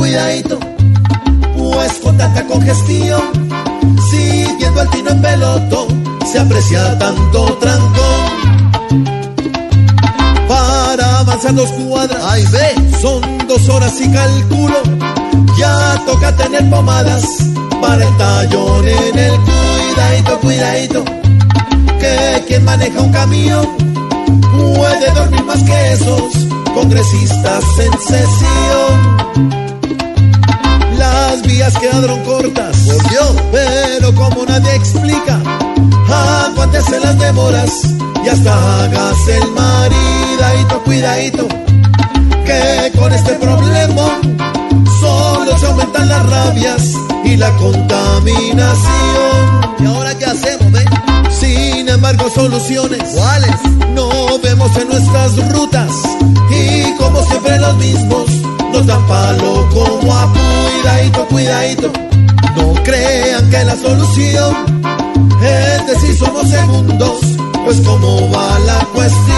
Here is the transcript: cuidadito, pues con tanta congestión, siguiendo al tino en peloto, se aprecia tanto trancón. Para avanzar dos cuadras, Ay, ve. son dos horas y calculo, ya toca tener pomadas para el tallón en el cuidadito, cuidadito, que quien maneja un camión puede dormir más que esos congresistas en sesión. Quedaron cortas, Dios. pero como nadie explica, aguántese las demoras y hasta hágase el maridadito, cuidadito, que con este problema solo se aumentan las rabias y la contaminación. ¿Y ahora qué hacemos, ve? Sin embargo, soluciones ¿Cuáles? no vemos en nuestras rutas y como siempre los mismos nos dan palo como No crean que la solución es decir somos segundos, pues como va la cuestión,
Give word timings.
cuidadito, 0.00 0.58
pues 1.58 1.92
con 2.02 2.16
tanta 2.16 2.42
congestión, 2.46 3.20
siguiendo 4.10 4.80
al 4.80 4.88
tino 4.88 5.10
en 5.10 5.20
peloto, 5.20 5.88
se 6.24 6.38
aprecia 6.38 6.98
tanto 6.98 7.58
trancón. 7.58 8.20
Para 10.48 11.18
avanzar 11.18 11.54
dos 11.54 11.70
cuadras, 11.72 12.18
Ay, 12.24 12.46
ve. 12.50 12.98
son 13.02 13.20
dos 13.46 13.68
horas 13.68 13.92
y 14.00 14.10
calculo, 14.10 14.80
ya 15.58 16.02
toca 16.06 16.34
tener 16.34 16.70
pomadas 16.70 17.24
para 17.82 18.02
el 18.02 18.16
tallón 18.16 18.88
en 18.88 19.18
el 19.18 19.32
cuidadito, 19.38 20.40
cuidadito, 20.40 21.04
que 22.00 22.44
quien 22.48 22.64
maneja 22.64 23.00
un 23.02 23.12
camión 23.12 23.68
puede 24.50 25.10
dormir 25.14 25.44
más 25.44 25.62
que 25.62 25.92
esos 25.92 26.22
congresistas 26.74 27.64
en 27.78 27.92
sesión. 28.00 29.09
Quedaron 31.78 32.22
cortas, 32.24 32.84
Dios. 33.08 33.34
pero 33.52 34.14
como 34.14 34.44
nadie 34.44 34.74
explica, 34.74 35.40
aguántese 36.46 37.00
las 37.00 37.18
demoras 37.18 37.70
y 38.24 38.28
hasta 38.28 38.82
hágase 38.82 39.36
el 39.38 39.50
maridadito, 39.52 40.82
cuidadito, 40.84 41.48
que 42.44 42.92
con 42.98 43.12
este 43.12 43.32
problema 43.34 44.20
solo 45.00 45.56
se 45.58 45.66
aumentan 45.66 46.08
las 46.08 46.28
rabias 46.28 46.82
y 47.24 47.36
la 47.36 47.50
contaminación. 47.56 48.80
¿Y 49.78 49.86
ahora 49.86 50.14
qué 50.18 50.26
hacemos, 50.26 50.72
ve? 50.72 50.84
Sin 51.30 51.88
embargo, 51.88 52.28
soluciones 52.34 53.02
¿Cuáles? 53.14 53.56
no 53.94 54.38
vemos 54.42 54.76
en 54.76 54.88
nuestras 54.88 55.36
rutas 55.52 55.90
y 56.50 56.94
como 56.98 57.22
siempre 57.24 57.58
los 57.58 57.76
mismos 57.78 58.26
nos 58.72 58.86
dan 58.86 59.06
palo 59.06 59.66
como 59.72 60.14
No 61.76 62.72
crean 62.82 63.48
que 63.50 63.64
la 63.64 63.76
solución 63.76 64.54
es 65.42 65.86
decir 65.86 66.16
somos 66.18 66.48
segundos, 66.48 67.20
pues 67.64 67.80
como 67.82 68.30
va 68.30 68.58
la 68.60 68.84
cuestión, 68.92 69.29